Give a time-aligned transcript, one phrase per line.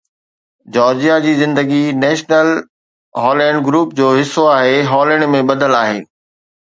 [0.77, 2.49] Georgia جي زندگي national
[3.25, 6.01] Holland group جو حصو آهي هالينڊ ۾ ٻڌل آهي